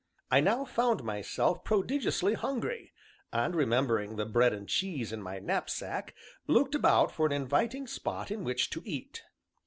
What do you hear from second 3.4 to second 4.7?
remembering the bread and